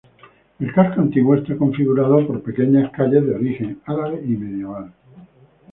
El 0.57 0.73
casco 0.73 0.99
antiguo 0.99 1.35
está 1.35 1.55
configurado 1.55 2.25
por 2.25 2.41
pequeñas 2.41 2.89
calles, 2.91 3.23
de 3.23 3.35
origen 3.35 3.81
árabe 3.85 4.19
y 4.25 4.29
medieval. 4.29 4.91